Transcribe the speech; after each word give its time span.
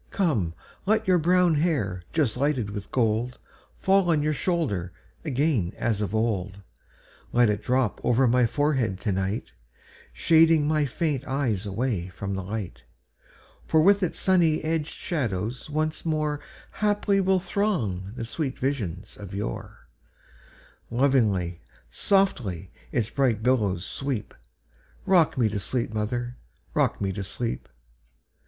Come, 0.09 0.55
let 0.87 1.07
your 1.07 1.19
brown 1.19 1.53
hair, 1.53 2.01
just 2.11 2.35
lighted 2.35 2.71
with 2.71 2.89
gold, 2.91 3.37
Fall 3.77 4.09
on 4.09 4.23
your 4.23 4.33
shoulders 4.33 4.89
again 5.23 5.73
as 5.77 6.01
of 6.01 6.15
old; 6.15 6.63
Let 7.31 7.51
it 7.51 7.61
drop 7.61 8.01
over 8.03 8.25
my 8.27 8.47
forehead 8.47 8.99
to 9.01 9.11
night, 9.11 9.51
Shading 10.11 10.67
my 10.67 10.85
faint 10.85 11.27
eyes 11.27 11.67
away 11.67 12.07
from 12.07 12.33
the 12.33 12.41
light; 12.41 12.81
For 13.67 13.79
with 13.79 14.01
its 14.01 14.17
sunny 14.17 14.63
edged 14.63 14.91
shadows 14.95 15.69
once 15.69 16.01
moreHaply 16.01 17.23
will 17.23 17.37
throng 17.39 18.13
the 18.15 18.25
sweet 18.25 18.57
visions 18.57 19.17
of 19.17 19.35
yore; 19.35 19.87
Lovingly, 20.89 21.61
softly, 21.91 22.71
its 22.91 23.11
bright 23.11 23.43
billows 23.43 23.85
sweep;—Rock 23.85 25.37
me 25.37 25.47
to 25.49 25.59
sleep, 25.59 25.93
mother,—rock 25.93 26.99
me 26.99 27.11
to 27.11 27.21
sleep! 27.21 27.69